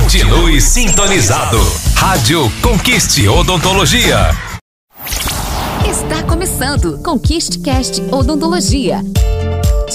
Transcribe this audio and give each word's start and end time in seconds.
Continue 0.00 0.60
sintonizado. 0.62 1.58
Rádio 1.94 2.50
Conquiste 2.62 3.28
Odontologia. 3.28 4.30
Está 5.88 6.22
começando 6.22 6.98
Conquiste 7.02 7.58
Cast 7.58 8.00
Odontologia. 8.10 9.02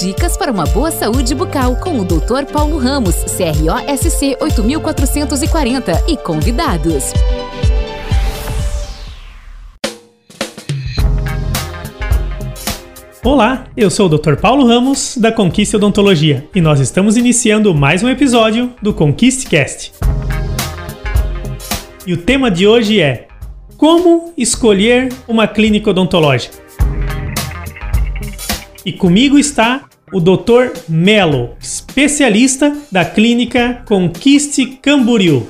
Dicas 0.00 0.36
para 0.36 0.52
uma 0.52 0.64
boa 0.64 0.92
saúde 0.92 1.34
bucal 1.34 1.74
com 1.76 1.98
o 1.98 2.04
Dr. 2.04 2.44
Paulo 2.52 2.78
Ramos, 2.78 3.16
CROSC 3.16 4.36
8440 4.40 6.04
e 6.06 6.16
convidados. 6.16 7.12
Olá, 13.26 13.66
eu 13.76 13.90
sou 13.90 14.06
o 14.06 14.08
Dr. 14.08 14.36
Paulo 14.36 14.64
Ramos, 14.64 15.16
da 15.16 15.32
Conquista 15.32 15.76
Odontologia, 15.76 16.48
e 16.54 16.60
nós 16.60 16.78
estamos 16.78 17.16
iniciando 17.16 17.74
mais 17.74 18.00
um 18.04 18.08
episódio 18.08 18.72
do 18.80 18.94
ConquistCast. 18.94 19.94
E 22.06 22.12
o 22.12 22.18
tema 22.18 22.52
de 22.52 22.68
hoje 22.68 23.00
é 23.00 23.26
Como 23.76 24.32
escolher 24.38 25.08
uma 25.26 25.48
clínica 25.48 25.90
odontológica? 25.90 26.56
E 28.84 28.92
comigo 28.92 29.36
está 29.36 29.86
o 30.12 30.20
Dr. 30.20 30.78
Melo, 30.88 31.56
especialista 31.60 32.76
da 32.92 33.04
clínica 33.04 33.82
Conquiste 33.88 34.66
Camboriú. 34.80 35.48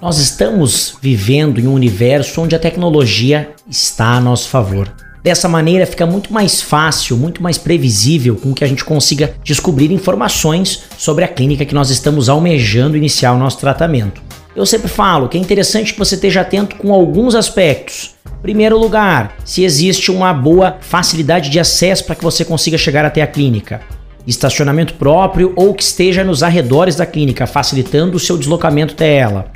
Nós 0.00 0.18
estamos 0.18 0.96
vivendo 1.02 1.58
em 1.58 1.66
um 1.66 1.74
universo 1.74 2.40
onde 2.40 2.54
a 2.54 2.58
tecnologia 2.60 3.52
está 3.68 4.14
a 4.14 4.20
nosso 4.20 4.48
favor. 4.48 4.88
Dessa 5.24 5.48
maneira 5.48 5.86
fica 5.86 6.04
muito 6.04 6.30
mais 6.30 6.60
fácil, 6.60 7.16
muito 7.16 7.42
mais 7.42 7.56
previsível 7.56 8.36
com 8.36 8.52
que 8.52 8.62
a 8.62 8.66
gente 8.66 8.84
consiga 8.84 9.34
descobrir 9.42 9.90
informações 9.90 10.82
sobre 10.98 11.24
a 11.24 11.28
clínica 11.28 11.64
que 11.64 11.74
nós 11.74 11.88
estamos 11.88 12.28
almejando 12.28 12.94
iniciar 12.94 13.32
o 13.32 13.38
nosso 13.38 13.56
tratamento. 13.56 14.20
Eu 14.54 14.66
sempre 14.66 14.86
falo 14.86 15.26
que 15.26 15.38
é 15.38 15.40
interessante 15.40 15.94
que 15.94 15.98
você 15.98 16.14
esteja 16.14 16.42
atento 16.42 16.76
com 16.76 16.92
alguns 16.92 17.34
aspectos. 17.34 18.16
Primeiro 18.42 18.78
lugar, 18.78 19.34
se 19.46 19.64
existe 19.64 20.10
uma 20.10 20.30
boa 20.34 20.76
facilidade 20.82 21.48
de 21.48 21.58
acesso 21.58 22.04
para 22.04 22.16
que 22.16 22.22
você 22.22 22.44
consiga 22.44 22.76
chegar 22.76 23.06
até 23.06 23.22
a 23.22 23.26
clínica. 23.26 23.80
Estacionamento 24.26 24.92
próprio 24.92 25.54
ou 25.56 25.72
que 25.72 25.82
esteja 25.82 26.22
nos 26.22 26.42
arredores 26.42 26.96
da 26.96 27.06
clínica, 27.06 27.46
facilitando 27.46 28.18
o 28.18 28.20
seu 28.20 28.36
deslocamento 28.36 28.92
até 28.92 29.16
ela. 29.16 29.50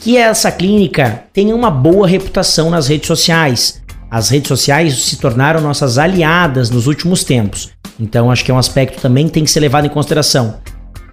Que 0.00 0.16
essa 0.16 0.50
clínica 0.50 1.22
tenha 1.32 1.54
uma 1.54 1.70
boa 1.70 2.08
reputação 2.08 2.70
nas 2.70 2.88
redes 2.88 3.06
sociais, 3.06 3.85
as 4.10 4.28
redes 4.30 4.48
sociais 4.48 5.02
se 5.02 5.16
tornaram 5.16 5.60
nossas 5.60 5.98
aliadas 5.98 6.70
nos 6.70 6.86
últimos 6.86 7.24
tempos. 7.24 7.70
Então 7.98 8.30
acho 8.30 8.44
que 8.44 8.50
é 8.50 8.54
um 8.54 8.58
aspecto 8.58 9.00
também 9.00 9.26
que 9.26 9.32
tem 9.32 9.44
que 9.44 9.50
ser 9.50 9.60
levado 9.60 9.86
em 9.86 9.90
consideração. 9.90 10.60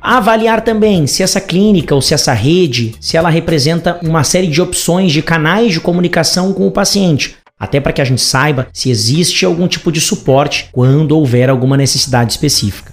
Avaliar 0.02 0.62
também 0.62 1.08
se 1.08 1.24
essa 1.24 1.40
clínica 1.40 1.96
ou 1.96 2.02
se 2.02 2.14
essa 2.14 2.34
rede, 2.34 2.94
se 3.00 3.16
ela 3.16 3.30
representa 3.30 4.00
uma 4.04 4.24
série 4.24 4.48
de 4.48 4.62
opções 4.62 5.12
de 5.14 5.22
canais 5.22 5.72
de 5.72 5.80
comunicação 5.80 6.52
com 6.52 6.68
o 6.68 6.72
paciente, 6.72 7.38
até 7.58 7.80
para 7.80 7.94
que 7.94 8.02
a 8.02 8.06
gente 8.06 8.22
saiba 8.22 8.68
se 8.74 8.90
existe 8.90 9.46
algum 9.46 9.68
tipo 9.68 9.92
de 9.92 10.02
suporte 10.02 10.68
quando 10.74 11.18
houver 11.18 11.50
alguma 11.50 11.78
necessidade 11.78 12.34
específica. 12.34 12.92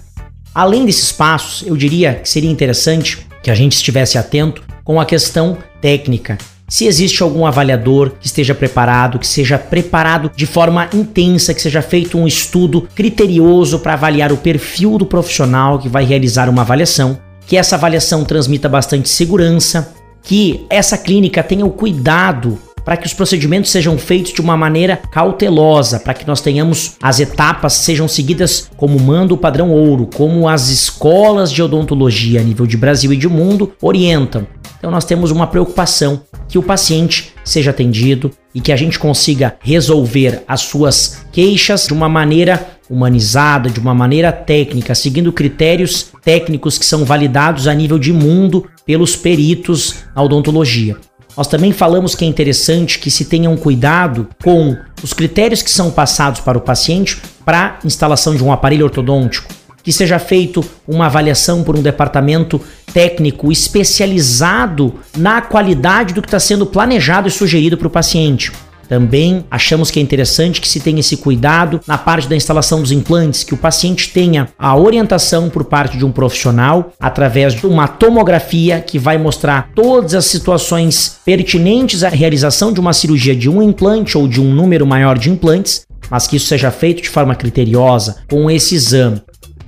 Além 0.55 0.85
desses 0.85 1.11
passos, 1.11 1.67
eu 1.67 1.75
diria 1.75 2.15
que 2.15 2.29
seria 2.29 2.49
interessante 2.49 3.27
que 3.43 3.51
a 3.51 3.55
gente 3.55 3.73
estivesse 3.73 4.17
atento 4.17 4.63
com 4.83 4.99
a 4.99 5.05
questão 5.05 5.57
técnica 5.81 6.37
se 6.71 6.87
existe 6.87 7.21
algum 7.21 7.45
avaliador 7.45 8.13
que 8.17 8.25
esteja 8.25 8.55
preparado, 8.55 9.19
que 9.19 9.27
seja 9.27 9.59
preparado 9.59 10.31
de 10.33 10.45
forma 10.45 10.87
intensa, 10.93 11.53
que 11.53 11.61
seja 11.61 11.81
feito 11.81 12.17
um 12.17 12.25
estudo 12.25 12.87
criterioso 12.95 13.79
para 13.79 13.91
avaliar 13.91 14.31
o 14.31 14.37
perfil 14.37 14.97
do 14.97 15.05
profissional 15.05 15.77
que 15.79 15.89
vai 15.89 16.05
realizar 16.05 16.47
uma 16.47 16.61
avaliação, 16.61 17.19
que 17.45 17.57
essa 17.57 17.75
avaliação 17.75 18.23
transmita 18.23 18.69
bastante 18.69 19.09
segurança, 19.09 19.93
que 20.23 20.65
essa 20.69 20.97
clínica 20.97 21.43
tenha 21.43 21.65
o 21.65 21.71
cuidado 21.71 22.57
para 22.85 22.95
que 22.95 23.05
os 23.05 23.13
procedimentos 23.13 23.69
sejam 23.69 23.97
feitos 23.97 24.31
de 24.31 24.39
uma 24.39 24.55
maneira 24.55 24.95
cautelosa, 25.11 25.99
para 25.99 26.13
que 26.13 26.25
nós 26.25 26.39
tenhamos 26.39 26.93
as 27.03 27.19
etapas 27.19 27.73
sejam 27.73 28.07
seguidas 28.07 28.71
como 28.77 28.97
manda 28.97 29.33
o 29.33 29.37
padrão 29.37 29.71
ouro, 29.71 30.07
como 30.15 30.47
as 30.47 30.69
escolas 30.69 31.51
de 31.51 31.61
odontologia 31.61 32.39
a 32.39 32.43
nível 32.43 32.65
de 32.65 32.77
Brasil 32.77 33.11
e 33.11 33.17
de 33.17 33.27
mundo 33.27 33.73
orientam. 33.81 34.47
Então 34.81 34.89
nós 34.89 35.05
temos 35.05 35.29
uma 35.29 35.45
preocupação 35.45 36.23
que 36.49 36.57
o 36.57 36.63
paciente 36.63 37.35
seja 37.45 37.69
atendido 37.69 38.31
e 38.53 38.59
que 38.59 38.71
a 38.71 38.75
gente 38.75 38.97
consiga 38.97 39.55
resolver 39.59 40.41
as 40.47 40.61
suas 40.61 41.23
queixas 41.31 41.85
de 41.85 41.93
uma 41.93 42.09
maneira 42.09 42.67
humanizada, 42.89 43.69
de 43.69 43.79
uma 43.79 43.93
maneira 43.93 44.31
técnica, 44.31 44.95
seguindo 44.95 45.31
critérios 45.31 46.07
técnicos 46.23 46.79
que 46.79 46.85
são 46.85 47.05
validados 47.05 47.67
a 47.67 47.75
nível 47.75 47.99
de 47.99 48.11
mundo 48.11 48.67
pelos 48.83 49.15
peritos 49.15 49.97
na 50.15 50.23
odontologia. 50.23 50.97
Nós 51.37 51.47
também 51.47 51.71
falamos 51.71 52.15
que 52.15 52.25
é 52.25 52.27
interessante 52.27 52.97
que 52.97 53.11
se 53.11 53.25
tenha 53.25 53.51
um 53.51 53.55
cuidado 53.55 54.27
com 54.43 54.75
os 55.03 55.13
critérios 55.13 55.61
que 55.61 55.69
são 55.69 55.91
passados 55.91 56.41
para 56.41 56.57
o 56.57 56.61
paciente 56.61 57.21
para 57.45 57.77
instalação 57.85 58.35
de 58.35 58.43
um 58.43 58.51
aparelho 58.51 58.85
ortodôntico 58.85 59.50
que 59.83 59.91
seja 59.91 60.19
feito 60.19 60.63
uma 60.87 61.07
avaliação 61.07 61.63
por 61.63 61.77
um 61.77 61.81
departamento 61.81 62.61
técnico 62.93 63.51
especializado 63.51 64.95
na 65.17 65.41
qualidade 65.41 66.13
do 66.13 66.21
que 66.21 66.27
está 66.27 66.39
sendo 66.39 66.65
planejado 66.65 67.27
e 67.27 67.31
sugerido 67.31 67.77
para 67.77 67.87
o 67.87 67.91
paciente. 67.91 68.51
Também 68.91 69.45
achamos 69.49 69.89
que 69.89 70.01
é 70.01 70.03
interessante 70.03 70.59
que 70.59 70.67
se 70.67 70.81
tenha 70.81 70.99
esse 70.99 71.15
cuidado 71.15 71.79
na 71.87 71.97
parte 71.97 72.27
da 72.27 72.35
instalação 72.35 72.81
dos 72.81 72.91
implantes, 72.91 73.41
que 73.41 73.53
o 73.53 73.57
paciente 73.57 74.09
tenha 74.09 74.49
a 74.59 74.75
orientação 74.75 75.49
por 75.49 75.63
parte 75.63 75.97
de 75.97 76.03
um 76.03 76.11
profissional 76.11 76.91
através 76.99 77.53
de 77.53 77.65
uma 77.65 77.87
tomografia 77.87 78.81
que 78.81 78.99
vai 78.99 79.17
mostrar 79.17 79.69
todas 79.73 80.13
as 80.13 80.25
situações 80.25 81.19
pertinentes 81.23 82.03
à 82.03 82.09
realização 82.09 82.73
de 82.73 82.81
uma 82.81 82.91
cirurgia 82.91 83.33
de 83.33 83.49
um 83.49 83.61
implante 83.61 84.17
ou 84.17 84.27
de 84.27 84.41
um 84.41 84.53
número 84.53 84.85
maior 84.85 85.17
de 85.17 85.29
implantes, 85.29 85.83
mas 86.09 86.27
que 86.27 86.35
isso 86.35 86.47
seja 86.47 86.69
feito 86.69 87.01
de 87.01 87.09
forma 87.09 87.33
criteriosa 87.33 88.17
com 88.29 88.51
esse 88.51 88.75
exame. 88.75 89.21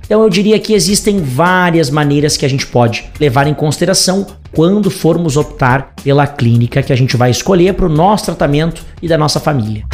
Então 0.04 0.22
eu 0.22 0.28
diria 0.28 0.58
que 0.58 0.74
existem 0.74 1.20
várias 1.20 1.90
maneiras 1.90 2.36
que 2.36 2.44
a 2.44 2.48
gente 2.48 2.66
pode 2.66 3.04
levar 3.18 3.46
em 3.46 3.54
consideração 3.54 4.26
quando 4.54 4.90
formos 4.90 5.36
optar 5.36 5.94
pela 6.02 6.26
clínica 6.26 6.82
que 6.82 6.92
a 6.92 6.96
gente 6.96 7.16
vai 7.16 7.30
escolher 7.30 7.74
para 7.74 7.86
o 7.86 7.88
nosso 7.88 8.26
tratamento 8.26 8.84
e 9.02 9.08
da 9.08 9.18
nossa 9.18 9.40
família. 9.40 9.84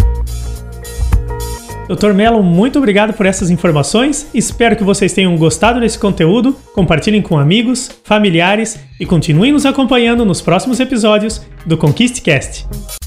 Dr. 1.88 2.12
Melo, 2.12 2.40
muito 2.40 2.78
obrigado 2.78 3.12
por 3.12 3.26
essas 3.26 3.50
informações. 3.50 4.28
Espero 4.32 4.76
que 4.76 4.84
vocês 4.84 5.12
tenham 5.12 5.36
gostado 5.36 5.80
desse 5.80 5.98
conteúdo. 5.98 6.54
Compartilhem 6.72 7.20
com 7.20 7.36
amigos, 7.36 7.90
familiares 8.04 8.78
e 9.00 9.04
continuem 9.04 9.50
nos 9.50 9.66
acompanhando 9.66 10.24
nos 10.24 10.40
próximos 10.40 10.78
episódios 10.78 11.42
do 11.66 11.76
ConquistCast. 11.76 12.99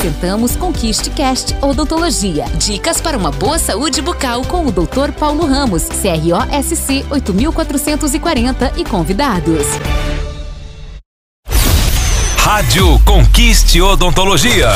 Apresentamos 0.00 0.56
Conquiste 0.56 1.10
Cast 1.10 1.54
Odontologia. 1.60 2.46
Dicas 2.56 3.02
para 3.02 3.18
uma 3.18 3.30
boa 3.30 3.58
saúde 3.58 4.00
bucal 4.00 4.42
com 4.46 4.64
o 4.64 4.72
Dr. 4.72 5.12
Paulo 5.18 5.44
Ramos, 5.44 5.84
CROSC 5.84 7.04
8440 7.10 8.72
e 8.78 8.84
convidados. 8.84 9.66
Rádio 12.38 12.98
Conquiste 13.04 13.82
Odontologia. 13.82 14.68